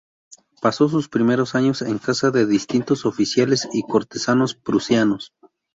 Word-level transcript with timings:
Pasó 0.63 0.89
sus 0.89 1.07
primeros 1.09 1.53
años 1.53 1.83
en 1.83 1.99
casa 1.99 2.31
de 2.31 2.47
distintos 2.47 3.05
oficiales 3.05 3.69
y 3.71 3.83
cortesanos 3.83 4.55
prusianos. 4.55 5.35